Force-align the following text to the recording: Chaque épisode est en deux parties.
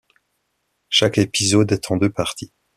Chaque 0.89 1.19
épisode 1.19 1.71
est 1.73 1.91
en 1.91 1.97
deux 1.97 2.09
parties. 2.09 2.51